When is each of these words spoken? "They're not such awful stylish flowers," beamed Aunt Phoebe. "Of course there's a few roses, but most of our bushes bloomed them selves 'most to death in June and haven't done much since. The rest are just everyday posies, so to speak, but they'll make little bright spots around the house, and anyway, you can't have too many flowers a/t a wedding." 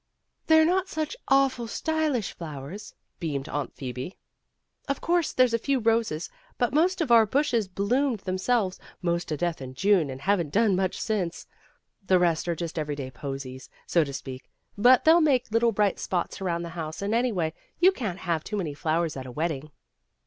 "They're 0.47 0.65
not 0.65 0.87
such 0.89 1.15
awful 1.27 1.67
stylish 1.67 2.33
flowers," 2.33 2.95
beamed 3.19 3.47
Aunt 3.47 3.75
Phoebe. 3.75 4.17
"Of 4.87 4.99
course 4.99 5.31
there's 5.31 5.53
a 5.53 5.59
few 5.59 5.77
roses, 5.77 6.27
but 6.57 6.73
most 6.73 7.01
of 7.01 7.11
our 7.11 7.27
bushes 7.27 7.67
bloomed 7.67 8.21
them 8.21 8.39
selves 8.39 8.79
'most 9.03 9.27
to 9.27 9.37
death 9.37 9.61
in 9.61 9.75
June 9.75 10.09
and 10.09 10.19
haven't 10.23 10.49
done 10.51 10.75
much 10.75 10.99
since. 10.99 11.45
The 12.03 12.17
rest 12.17 12.47
are 12.47 12.55
just 12.55 12.79
everyday 12.79 13.11
posies, 13.11 13.69
so 13.85 14.03
to 14.03 14.11
speak, 14.11 14.49
but 14.75 15.03
they'll 15.05 15.21
make 15.21 15.51
little 15.51 15.71
bright 15.71 15.99
spots 15.99 16.41
around 16.41 16.63
the 16.63 16.69
house, 16.69 17.03
and 17.03 17.13
anyway, 17.13 17.53
you 17.77 17.91
can't 17.91 18.17
have 18.21 18.43
too 18.43 18.57
many 18.57 18.73
flowers 18.73 19.15
a/t 19.15 19.27
a 19.27 19.31
wedding." 19.31 19.69